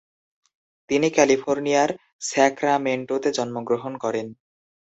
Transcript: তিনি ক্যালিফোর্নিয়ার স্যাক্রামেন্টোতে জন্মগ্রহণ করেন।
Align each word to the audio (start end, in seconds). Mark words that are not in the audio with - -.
তিনি 0.89 1.07
ক্যালিফোর্নিয়ার 1.09 1.89
স্যাক্রামেন্টোতে 2.21 3.29
জন্মগ্রহণ 3.37 3.93
করেন। 4.03 4.27